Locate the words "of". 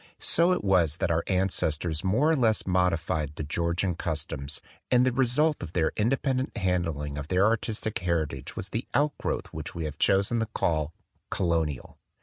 5.61-5.73, 7.19-7.27